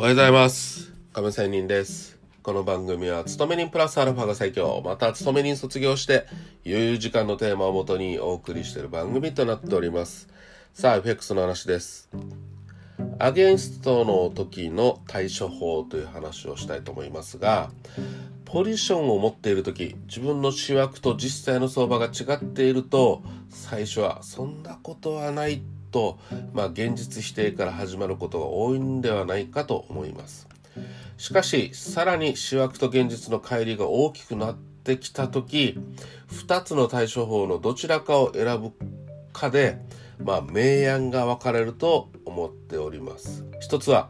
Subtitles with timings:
[0.00, 0.92] おはようございます。
[1.12, 2.20] 亀仙人です。
[2.44, 6.24] この番組は、勤め人プラスアルファが最強、また勤め人卒業して、
[6.64, 10.28] 余裕時間のテーマをもとにお送りしている番組となっております。
[10.72, 12.08] さあ、FX の話です。
[13.18, 17.72] アゲンストの時の対処法という話をしたいと思いますが、
[18.48, 25.60] ポジションを持っている時、自分の主役と実際の相場が違っていると、最初はそんなことはない
[25.90, 26.18] と、
[26.54, 30.48] まあ、現実否定から始まることが多いんではないかと思います。
[31.18, 35.78] しかし、さらに主役と現実の乖離が大きくなってきた時、
[36.32, 38.72] 2つの対処法のどちらかを選ぶ
[39.34, 39.78] かで、
[40.24, 43.44] まあ、明暗が分かれると思っております。
[43.58, 44.08] 一つは、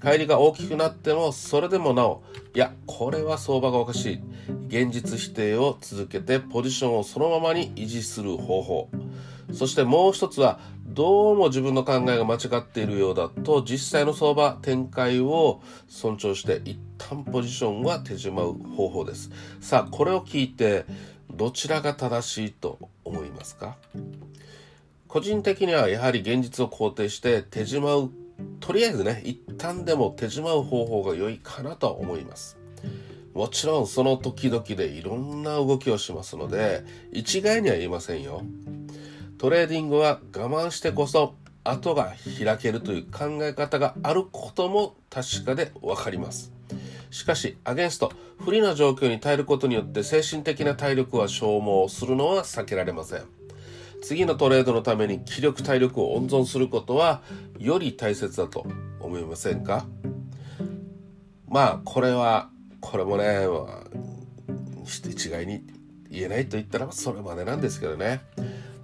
[0.00, 2.22] 乖離が大きくなっても、それでもなお、
[2.54, 4.20] いや、これは相場がおかしい。
[4.68, 8.88] 現実否定を続けて、ポジションをそのままに維持する方法。
[9.52, 19.30] そしてもう一つは、どうも自分の考えが間違っているようだと、実際の相場展開を尊重して、一旦ポジションは手じまう方法です。
[19.60, 20.86] さあ、これを聞いて、
[21.30, 23.76] どちらが正しいと思いますか？
[25.08, 28.10] 個人的にはやはり現実を肯定して手じまう
[28.60, 32.58] とりあえずね一旦でも手じまう方法が良いかなと思います。
[33.34, 38.42] もちろんその時々でいろんな動きをしますので一概には言いませんよ。
[39.38, 41.34] トレーディングは我慢してこそ
[41.64, 42.12] 後が
[42.44, 46.52] 開けるという考え方があることも確かで分かります。
[47.10, 53.37] しかしアゲンスト不利な状況に耐えることによって精神的な体力は消耗するのは避けられません。
[54.02, 57.22] 次のトレードのために気力体力を温存することは
[57.58, 58.66] より大切だと
[59.00, 59.86] 思いませんか？
[61.48, 63.46] まあこれはこれもね、
[64.84, 65.62] 一概に
[66.10, 68.20] 言えないと言ったらそれまでなんですけどね。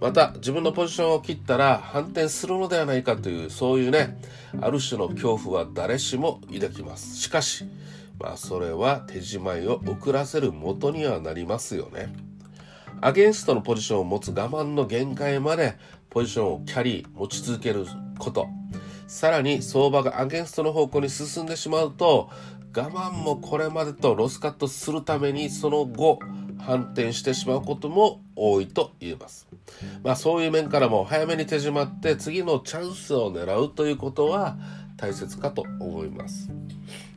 [0.00, 4.18] また自分のポジションを切ったら反転するのではないかというそういうね
[4.60, 7.16] ある種の恐怖は誰しも抱きます。
[7.16, 7.64] しかし
[8.18, 12.12] まあそれは手じまいを遅らせる元にはなりますよね。
[13.04, 15.76] アゲンストのポジションを持つ我慢の限界まで
[16.08, 17.84] ポジションをキャリー持ち続ける
[18.18, 18.48] こと
[19.06, 22.30] さらに相場がアゲンストの方向に進んでしまうと
[22.74, 26.18] 我慢もこれまでとロスカットするためにその後
[26.58, 29.46] 反転してしまうことも多いと言えます。
[30.02, 34.56] まあそういう面からも早めに手締まって次のチャンスを狙うということは
[34.96, 36.50] 大切かと思います。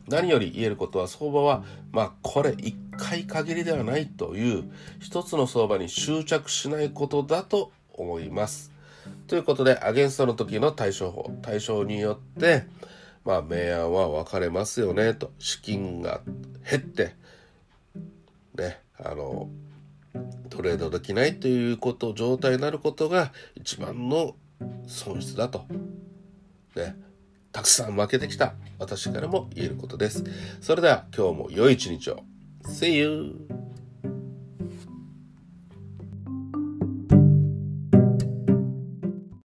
[0.08, 4.70] 何より言えることは相場はまあこれ一回限りではないという
[5.00, 8.72] 一つの相場に執着しないことだと思います。
[9.26, 12.64] ということでアゲンストの時の対処法対象によって
[13.24, 16.20] まあ明暗は分かれますよねと資金が
[16.68, 17.14] 減って
[18.54, 19.48] ねあの
[20.50, 24.34] トレードできないということ状態になることが一番の
[24.86, 25.66] 損失だと
[26.74, 26.96] ね
[27.52, 30.24] たくさん負けてきた私からも言えることです。
[30.60, 32.22] それでは今日も良い一日を。
[32.64, 33.57] See you!